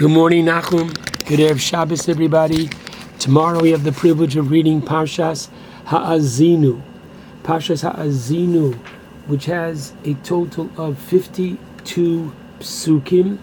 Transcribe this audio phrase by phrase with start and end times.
[0.00, 0.94] Good morning, Nachum.
[1.26, 2.70] Good Erev Shabbos, everybody.
[3.18, 5.50] Tomorrow we have the privilege of reading Parshas
[5.84, 6.80] Ha'azinu.
[7.42, 8.76] Parshas Ha'azinu,
[9.26, 13.38] which has a total of 52 psukim,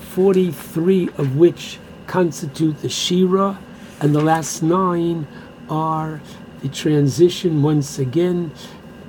[0.00, 3.60] 43 of which constitute the Shira,
[4.00, 5.28] and the last nine
[5.70, 6.20] are
[6.60, 8.50] the transition once again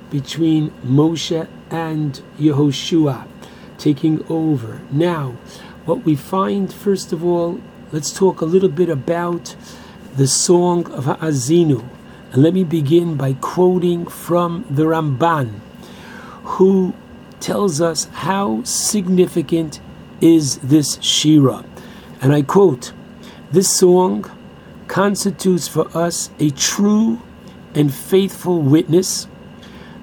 [0.08, 3.26] between Moshe and Yehoshua
[3.76, 4.82] taking over.
[4.92, 5.36] Now,
[5.90, 9.56] what we find, first of all, let's talk a little bit about
[10.16, 11.84] the song of Ha'azinu.
[12.30, 15.58] And let me begin by quoting from the Ramban,
[16.44, 16.94] who
[17.40, 19.80] tells us how significant
[20.20, 21.64] is this Shira.
[22.22, 22.92] And I quote,
[23.50, 24.30] This song
[24.86, 27.20] constitutes for us a true
[27.74, 29.26] and faithful witness,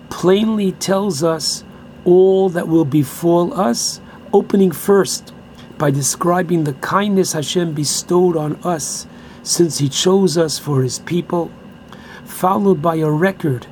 [0.10, 1.64] plainly tells us
[2.04, 4.02] all that will befall us,
[4.34, 5.32] opening first
[5.78, 9.08] by describing the kindness Hashem bestowed on us
[9.44, 11.52] since He chose us for His people,
[12.26, 13.68] followed by a record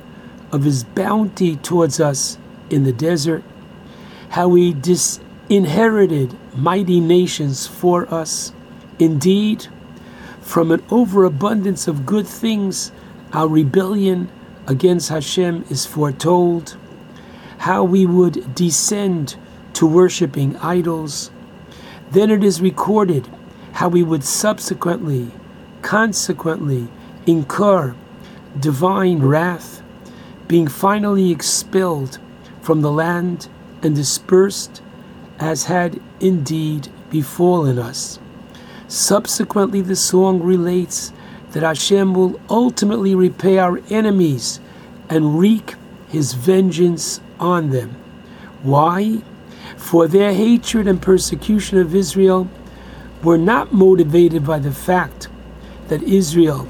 [0.52, 2.38] of His bounty towards us
[2.70, 3.42] in the desert,
[4.30, 8.52] how He disinherited mighty nations for us.
[8.98, 9.66] Indeed,
[10.40, 12.92] from an overabundance of good things,
[13.32, 14.30] our rebellion
[14.66, 16.76] against Hashem is foretold
[17.58, 19.36] how we would descend
[19.74, 21.30] to worshiping idols.
[22.10, 23.28] Then it is recorded
[23.72, 25.30] how we would subsequently,
[25.82, 26.88] consequently,
[27.26, 27.94] incur
[28.58, 29.82] divine wrath,
[30.48, 32.18] being finally expelled
[32.62, 33.48] from the land
[33.82, 34.82] and dispersed
[35.38, 38.18] as had indeed befallen us.
[38.88, 41.12] Subsequently, the song relates
[41.52, 44.60] that Hashem will ultimately repay our enemies
[45.08, 45.74] and wreak
[46.08, 47.96] his vengeance on them.
[48.62, 49.22] Why?
[49.76, 52.48] For their hatred and persecution of Israel
[53.22, 55.28] were not motivated by the fact
[55.88, 56.68] that Israel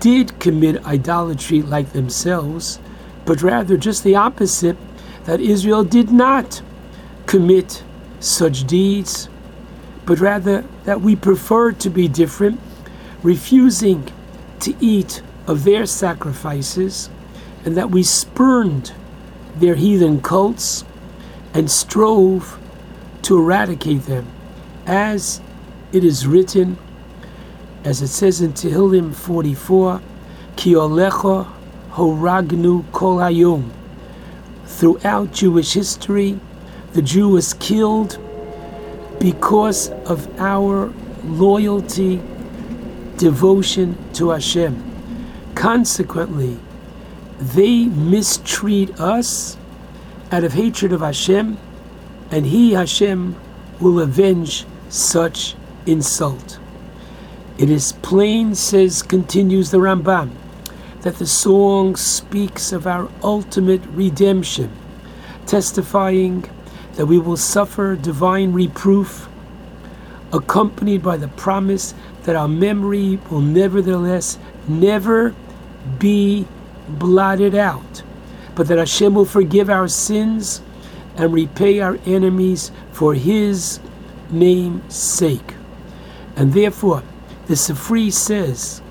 [0.00, 2.78] did commit idolatry like themselves,
[3.24, 4.76] but rather just the opposite
[5.24, 6.62] that Israel did not
[7.26, 7.82] commit
[8.20, 9.28] such deeds,
[10.06, 12.60] but rather that we preferred to be different,
[13.22, 14.10] refusing
[14.60, 17.10] to eat of their sacrifices,
[17.64, 18.92] and that we spurned
[19.56, 20.84] their heathen cults
[21.54, 22.58] and strove
[23.22, 24.26] to eradicate them.
[24.86, 25.40] As
[25.92, 26.78] it is written,
[27.84, 30.00] as it says in Tehillim 44,
[30.56, 31.50] Ki olecha
[31.92, 33.70] horagnu kol hayom.
[34.66, 36.38] Throughout Jewish history,
[36.92, 38.18] the Jew was killed
[39.20, 40.92] because of our
[41.24, 42.20] loyalty,
[43.16, 44.84] devotion to Hashem.
[45.54, 46.58] Consequently,
[47.38, 49.56] they mistreat us
[50.30, 51.58] out of hatred of Hashem,
[52.30, 53.36] and He, Hashem,
[53.80, 55.54] will avenge such
[55.86, 56.58] insult.
[57.58, 60.30] It is plain, says, continues the Rambam,
[61.02, 64.70] that the song speaks of our ultimate redemption,
[65.46, 66.48] testifying
[66.94, 69.28] that we will suffer divine reproof,
[70.32, 75.34] accompanied by the promise that our memory will nevertheless never
[75.98, 76.46] be
[76.88, 78.02] blotted out,
[78.58, 80.60] but that Hashem will forgive our sins
[81.16, 83.78] and repay our enemies for His
[84.32, 85.54] name's sake.
[86.34, 87.04] And therefore,
[87.46, 88.82] the Sifri says,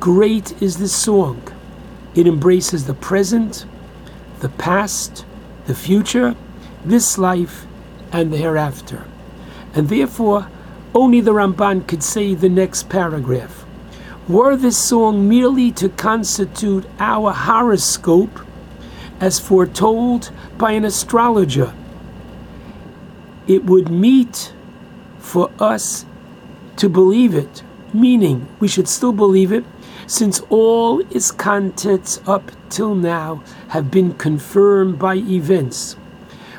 [0.00, 1.42] Great is this song.
[2.14, 3.66] It embraces the present,
[4.40, 5.26] the past,
[5.66, 6.34] the future,
[6.82, 7.66] this life,
[8.10, 9.04] and the hereafter.
[9.74, 10.48] And therefore,
[10.94, 13.66] only the Ramban could say the next paragraph.
[14.28, 18.40] Were this song merely to constitute our horoscope,
[19.20, 21.72] as foretold by an astrologer,
[23.46, 24.52] it would meet
[25.18, 26.04] for us
[26.76, 29.64] to believe it, meaning we should still believe it,
[30.06, 35.96] since all its contents up till now have been confirmed by events,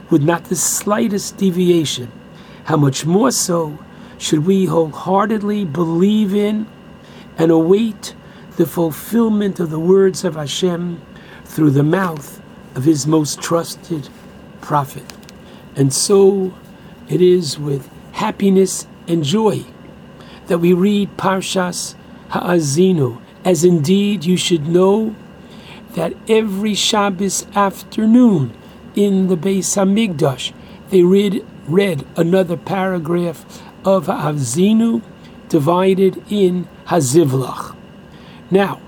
[0.10, 2.12] with not the slightest deviation.
[2.66, 3.78] How much more so
[4.18, 6.68] should we wholeheartedly believe in
[7.38, 8.16] and await
[8.58, 11.02] the fulfillment of the words of Hashem
[11.44, 12.42] through the mouth
[12.76, 14.10] of his most trusted
[14.62, 15.06] prophet.
[15.76, 16.54] And so
[17.10, 19.66] it is with happiness and joy
[20.48, 21.96] that we read Parshas
[22.30, 25.16] Ha'azinu, as indeed you should know
[25.94, 28.56] that every Shabbos afternoon
[28.96, 30.54] in the Beis Hamikdash
[30.90, 35.02] they read, read another paragraph of Ha'azinu
[35.50, 37.76] divided in Hazivlach.
[38.52, 38.82] Now,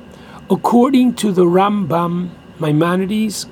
[0.50, 2.30] according to the Rambam
[2.60, 3.48] Maimonides,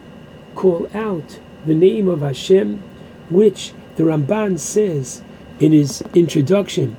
[0.55, 2.83] call out the name of Hashem,
[3.29, 5.23] which the Ramban says
[5.59, 6.97] in his introduction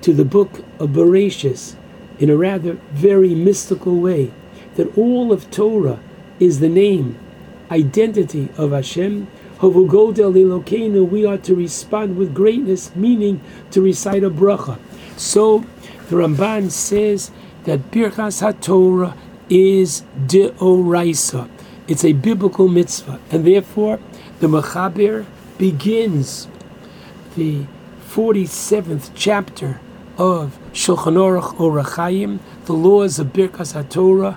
[0.00, 1.76] to the book of Bereshis,
[2.18, 4.32] in a rather very mystical way,
[4.76, 6.00] that all of Torah
[6.40, 7.18] is the name,
[7.70, 9.28] identity of Hashem.
[9.60, 13.40] We are to respond with greatness, meaning
[13.72, 14.78] to recite a bracha.
[15.16, 15.64] So
[16.08, 17.30] the Ramban says
[17.64, 19.16] that Birchas HaTorah
[19.48, 21.48] is deoraisa.
[21.86, 23.98] It's a biblical mitzvah, and therefore
[24.40, 26.48] the Mechaber begins
[27.36, 27.64] the
[28.08, 29.80] 47th chapter
[30.16, 34.36] of Shulchan Aruch Orach Chaim, the laws of Birkas HaTorah,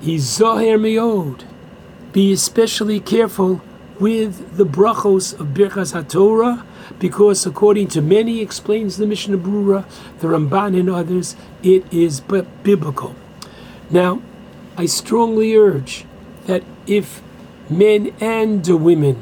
[0.00, 1.44] he's Zoher Meod.
[2.12, 3.60] Be especially careful
[4.00, 6.64] with the brachos of Birkas HaTorah,
[6.98, 9.84] because according to many, explains the Mishnah Brura,
[10.20, 13.14] the Ramban and others, it is but biblical.
[13.90, 14.20] Now,
[14.76, 16.04] I strongly urge
[16.46, 17.22] that if
[17.70, 19.16] men and women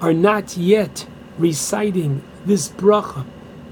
[0.00, 1.06] are not yet
[1.38, 3.26] reciting this bracha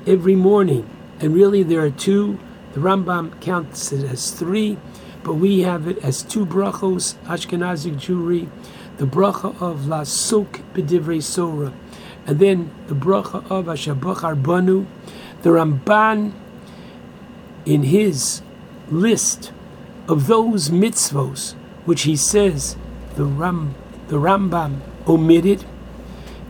[0.06, 0.88] every morning,
[1.20, 2.38] and really, there are two.
[2.72, 4.78] The Rambam counts it as three,
[5.22, 8.48] but we have it as two brachos, Ashkenazic Jewry,
[8.96, 11.72] the bracha of La Lasuk B'divrei Sora,
[12.26, 14.86] and then the bracha of Asher Bachar Banu.
[15.42, 16.32] The Ramban,
[17.64, 18.42] in his
[18.90, 19.52] list
[20.08, 21.54] of those mitzvos
[21.84, 22.76] which he says
[23.16, 23.74] the Ram,
[24.08, 25.64] the Rambam omitted,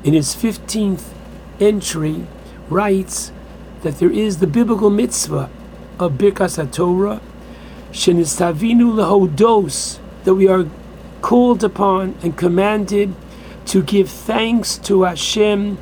[0.03, 1.15] in his fifteenth
[1.61, 2.27] entry,
[2.69, 3.33] writes
[3.83, 5.51] that there is the biblical mitzvah
[5.99, 7.21] of Birkas HaTorah,
[7.93, 10.67] Shenistavinu lehodos, that we are
[11.21, 13.15] called upon and commanded
[13.67, 15.77] to give thanks to Hashem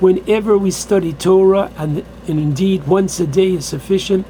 [0.00, 4.26] whenever we study Torah, and, and indeed once a day is sufficient.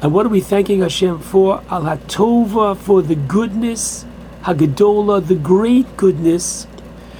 [0.00, 1.60] And what are we thanking Hashem for?
[1.70, 4.04] Al HaTova, for the goodness,
[4.42, 6.68] Hagadola, the great goodness,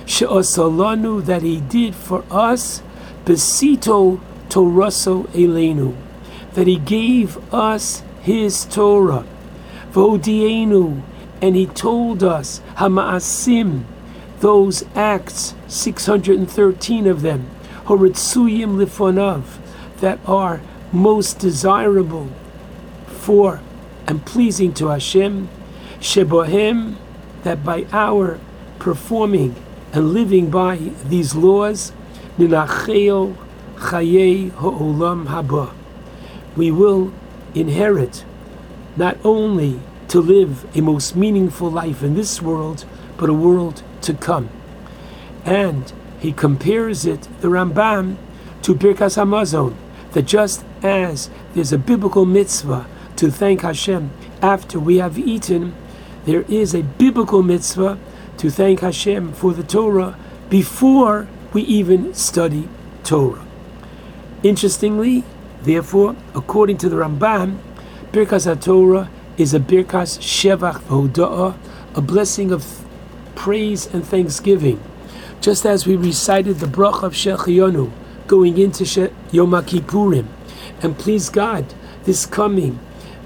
[0.07, 2.81] She'asalanu, that He did for us,
[3.25, 5.97] Besito Toraso Elenu,
[6.53, 9.27] that He gave us His Torah,
[9.91, 11.03] Vodienu,
[11.43, 13.83] and He told us Hamaasim,
[14.39, 17.51] those acts, 613 of them,
[17.87, 19.59] Horitzuyim Lifonav,
[19.99, 20.61] that are
[20.93, 22.29] most desirable
[23.29, 23.61] for
[24.07, 25.51] and pleasing to Hashem,
[26.01, 26.97] Shebohem,
[27.43, 28.41] that by our
[28.79, 29.55] performing
[29.93, 31.93] and living by these laws,
[32.39, 33.37] Ninacheo
[33.77, 35.75] Chaye Ha'olam Haba.
[36.57, 37.13] We will
[37.55, 38.25] inherit
[38.97, 42.87] not only to live a most meaningful life in this world,
[43.19, 44.49] but a world to come.
[45.45, 48.17] And he compares it, the Rambam,
[48.63, 49.75] to Birkas Hamazon,
[50.13, 52.87] that just as there's a biblical mitzvah
[53.19, 54.11] to thank Hashem
[54.41, 55.75] after we have eaten,
[56.25, 57.99] there is a biblical mitzvah
[58.39, 60.17] to thank Hashem for the Torah
[60.49, 62.69] before we even study
[63.03, 63.45] Torah.
[64.45, 65.25] Interestingly,
[65.63, 67.59] therefore, according to the Ramban,
[68.13, 71.57] Birkas HaTorah is a Birkas Shevach V'hoda'ah,
[71.97, 72.87] a blessing of
[73.35, 74.81] praise and thanksgiving.
[75.41, 77.91] Just as we recited the Brach of Shehecheyanu
[78.29, 78.85] going into
[79.33, 80.27] Yom Kippurim,
[80.83, 82.79] and please God, this coming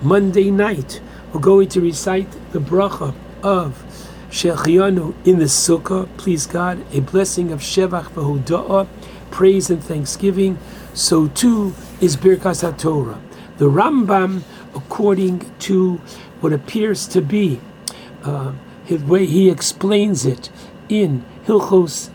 [0.03, 1.01] Monday night,
[1.33, 3.85] we're going to recite the Bracha of
[4.31, 6.09] Shehecheyanu in the Sukkah.
[6.17, 8.89] Please God, a blessing of Shevach V'hoda'ah,
[9.31, 10.59] praise and thanksgiving
[10.93, 13.21] so too is Birkas HaTorah.
[13.59, 14.43] The Rambam,
[14.75, 15.99] according to
[16.41, 17.61] what appears to be
[18.25, 18.55] uh,
[18.89, 20.51] the way he explains it
[20.89, 22.11] in Hilchos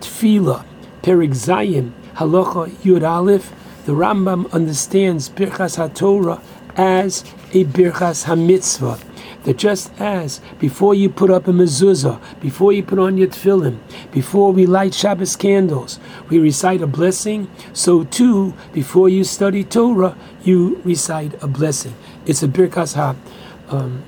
[0.00, 0.64] Tfila,
[1.02, 3.52] Perik Zayin, Halacha Yud Aleph,
[3.84, 6.40] the Rambam understands Birkas HaTorah
[6.78, 9.02] as a Birkas HaMitzvah
[9.42, 13.78] that just as before you put up a mezuzah, before you put on your tefillin,
[14.12, 20.16] before we light Shabbos candles, we recite a blessing, so too, before you study Torah,
[20.42, 21.94] you recite a blessing.
[22.26, 23.16] It's a birkas ha
[23.68, 24.04] um,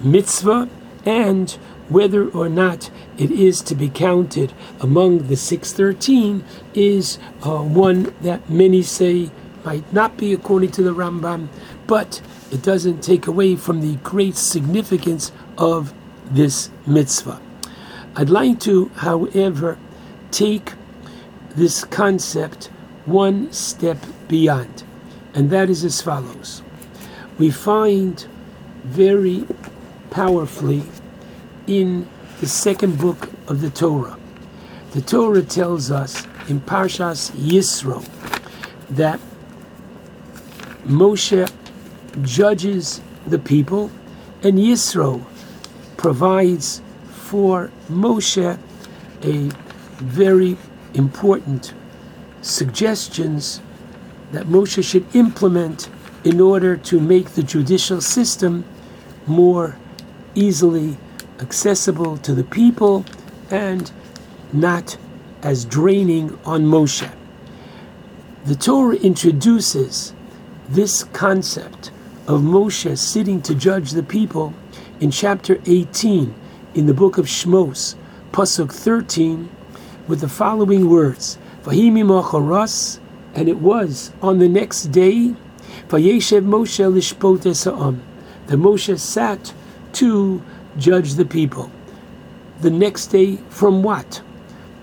[0.00, 0.68] mitzvah,
[1.04, 1.50] and
[1.88, 6.44] whether or not it is to be counted among the 613
[6.74, 9.30] is uh, one that many say
[9.64, 11.48] might not be according to the Rambam,
[11.92, 15.92] but it doesn't take away from the great significance of
[16.24, 17.38] this mitzvah.
[18.16, 19.76] I'd like to, however,
[20.30, 20.72] take
[21.54, 22.70] this concept
[23.04, 24.84] one step beyond,
[25.34, 26.62] and that is as follows.
[27.38, 28.26] We find
[28.84, 29.44] very
[30.10, 30.84] powerfully
[31.66, 32.08] in
[32.40, 34.16] the second book of the Torah.
[34.92, 38.02] The Torah tells us in Parshas Yisro
[38.88, 39.20] that
[40.86, 41.46] Moshe
[42.22, 43.90] judges the people
[44.42, 45.24] and Yisro
[45.96, 48.58] provides for Moshe
[49.22, 49.50] a
[49.98, 50.56] very
[50.94, 51.72] important
[52.42, 53.62] suggestions
[54.32, 55.88] that Moshe should implement
[56.24, 58.64] in order to make the judicial system
[59.26, 59.76] more
[60.34, 60.96] easily
[61.40, 63.04] accessible to the people
[63.50, 63.90] and
[64.52, 64.96] not
[65.42, 67.10] as draining on Moshe.
[68.44, 70.14] The Torah introduces
[70.68, 71.90] this concept
[72.26, 74.54] of Moshe sitting to judge the people
[75.00, 76.32] in chapter 18
[76.74, 77.96] in the book of Shmos,
[78.30, 79.50] Pasuk 13,
[80.06, 83.00] with the following words Vahimi Macharas,
[83.34, 85.34] and it was on the next day,
[85.88, 88.00] Vayeshev Moshe Lishpot Esa'am,
[88.46, 89.52] that Moshe sat
[89.94, 90.42] to
[90.76, 91.70] judge the people.
[92.60, 94.22] The next day, from what?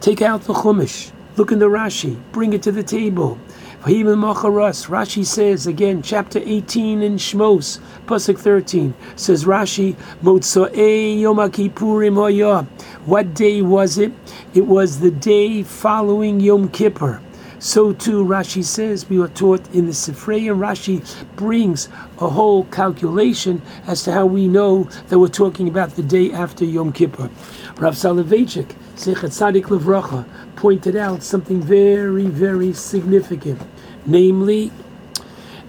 [0.01, 3.39] Take out the Chumash, look in the Rashi, bring it to the table.
[3.81, 12.67] Rashi says again, chapter 18 in Shmos, Pasuk 13, says Rashi, Motzoe Yom Kippurim
[13.05, 14.11] What day was it?
[14.53, 17.21] It was the day following Yom Kippur.
[17.59, 21.03] So too, Rashi says, we are taught in the Sifrei, and Rashi
[21.35, 26.31] brings a whole calculation as to how we know that we're talking about the day
[26.31, 27.29] after Yom Kippur.
[27.75, 30.25] Rav Soloveitchik, Zecher Tzadik Levracha,
[30.59, 33.61] pointed out something very, very significant,
[34.05, 34.69] namely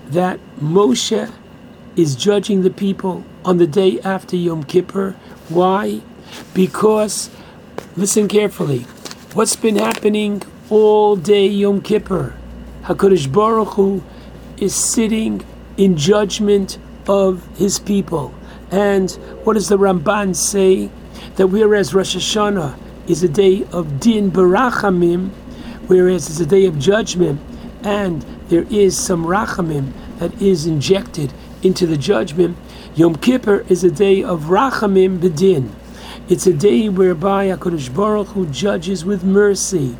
[0.09, 1.32] that Moshe
[1.94, 5.12] is judging the people on the day after Yom Kippur.
[5.49, 6.00] Why?
[6.54, 7.30] Because,
[7.97, 8.80] listen carefully,
[9.32, 12.35] what's been happening all day Yom Kippur.
[12.82, 14.02] HaKadosh Baruch Hu
[14.56, 18.35] is sitting in judgment of his people.
[18.73, 19.09] And
[19.44, 20.90] what does the Ramban say?
[21.37, 25.30] That whereas Rosh Hashanah is a day of din barachamim,
[25.87, 27.40] whereas it's a day of judgment,
[27.83, 32.57] and there is some rachamim that is injected into the judgment,
[32.95, 35.71] Yom Kippur is a day of rachamim bedin.
[36.28, 39.97] It's a day whereby HaKadosh Baruch Hu judges with mercy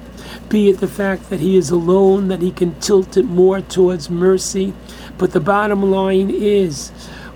[0.49, 4.11] be it the fact that he is alone, that he can tilt it more towards
[4.11, 4.73] mercy.
[5.19, 6.93] But the bottom line is,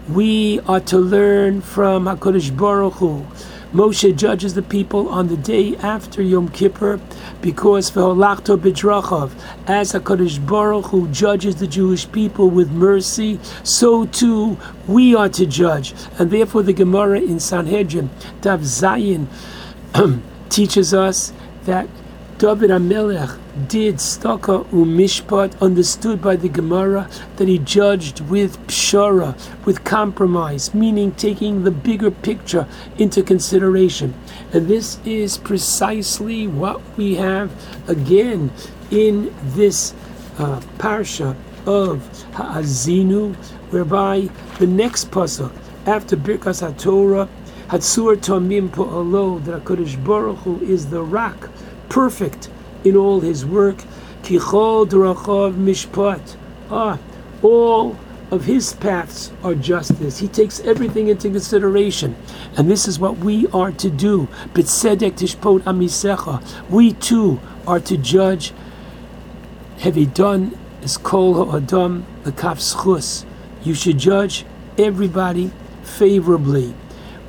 [0.09, 3.26] we are to learn from HaKadosh Baruch Hu.
[3.74, 7.00] Moshe judges the people on the day after Yom Kippur
[7.40, 9.32] because Ve'olachto B'drachav,
[9.66, 15.44] as HaKadosh Baruch Hu judges the Jewish people with mercy, so too we are to
[15.44, 15.92] judge.
[16.20, 18.10] And therefore the Gemara in Sanhedrin,
[18.42, 19.26] Dav Zayin,
[20.50, 21.32] teaches us
[21.64, 21.88] that
[22.36, 23.38] David Amelech
[23.68, 31.12] did staka umishpat, understood by the Gemara that he judged with pshara, with compromise, meaning
[31.12, 32.66] taking the bigger picture
[32.98, 34.14] into consideration.
[34.52, 37.52] And this is precisely what we have
[37.88, 38.50] again
[38.90, 39.94] in this
[40.36, 41.36] uh, parsha
[41.66, 43.36] of Ha'azinu,
[43.70, 45.52] whereby the next pasuk
[45.86, 47.28] after Birkas HaTorah,
[47.68, 51.48] Hatsur Tomim Po'alo, that HaKadosh Baruch Hu is the rock
[51.88, 52.50] perfect
[52.84, 53.76] in all his work.
[54.22, 56.36] Kichol Drachav Mishpat.
[56.70, 56.98] Ah,
[57.42, 57.96] all
[58.30, 60.18] of his paths are justice.
[60.18, 62.16] He takes everything into consideration.
[62.56, 64.28] And this is what we are to do.
[64.54, 66.42] B'tzedek tishpot amisecha.
[66.70, 68.52] We too are to judge.
[69.80, 73.24] Have you done as kol ha'adam kafschus?
[73.62, 74.44] You should judge
[74.78, 76.74] everybody favorably.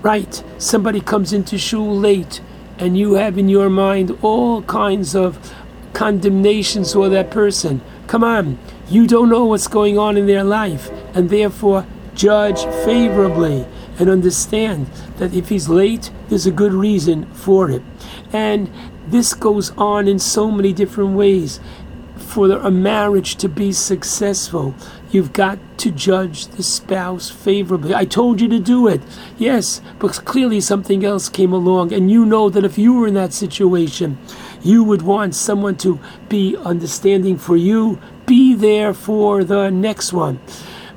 [0.01, 0.43] Right?
[0.57, 2.41] Somebody comes into shul late
[2.77, 5.53] and you have in your mind all kinds of
[5.93, 7.81] condemnations for that person.
[8.07, 13.65] Come on, you don't know what's going on in their life, and therefore judge favorably
[13.97, 17.81] and understand that if he's late, there's a good reason for it.
[18.33, 18.69] And
[19.07, 21.59] this goes on in so many different ways.
[22.35, 24.75] For a marriage to be successful,
[25.15, 27.95] You've got to judge the spouse favorably.
[27.95, 29.01] I told you to do it.
[29.37, 33.13] Yes, but clearly something else came along, and you know that if you were in
[33.13, 34.17] that situation,
[34.61, 40.41] you would want someone to be understanding for you, be there for the next one.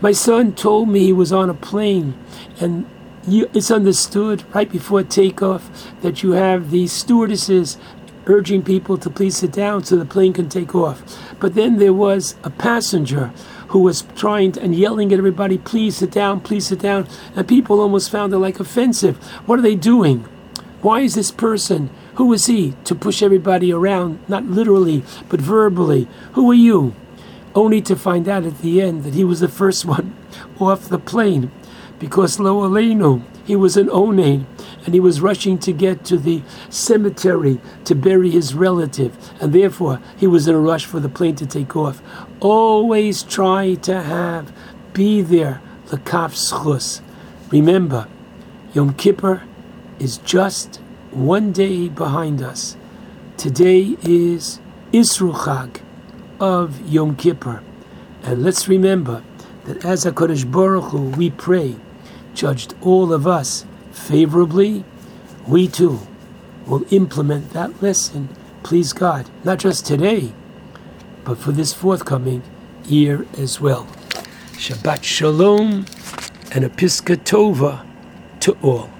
[0.00, 2.18] My son told me he was on a plane,
[2.58, 2.90] and
[3.24, 7.78] you, it's understood right before takeoff that you have these stewardesses
[8.28, 11.02] urging people to please sit down so the plane can take off.
[11.40, 13.32] But then there was a passenger
[13.68, 17.06] who was trying to, and yelling at everybody, please sit down, please sit down.
[17.36, 19.16] And people almost found it like offensive.
[19.46, 20.20] What are they doing?
[20.80, 21.90] Why is this person?
[22.14, 26.08] Who is he to push everybody around, not literally, but verbally?
[26.32, 26.94] Who are you?
[27.54, 30.16] Only to find out at the end that he was the first one
[30.58, 31.50] off the plane
[31.98, 34.44] because Lo Aleinu, he was an Onain
[34.88, 36.40] and he was rushing to get to the
[36.70, 41.36] cemetery to bury his relative, and therefore he was in a rush for the plane
[41.36, 42.00] to take off.
[42.40, 44.50] Always try to have,
[44.94, 47.02] be there, the schus.
[47.50, 48.08] Remember,
[48.72, 49.42] Yom Kippur
[49.98, 50.76] is just
[51.10, 52.74] one day behind us.
[53.36, 54.58] Today is
[54.90, 55.82] Isruchag
[56.40, 57.62] of Yom Kippur.
[58.22, 59.22] And let's remember
[59.66, 61.76] that as HaKadosh Baruch Hu, we pray,
[62.32, 63.66] judged all of us
[63.98, 64.84] favorably,
[65.46, 66.00] we too
[66.66, 68.28] will implement that lesson,
[68.62, 70.32] please God, not just today,
[71.24, 72.42] but for this forthcoming
[72.84, 73.86] year as well.
[74.52, 75.86] Shabbat Shalom
[76.52, 77.86] and a Piska Tova
[78.40, 78.90] to all.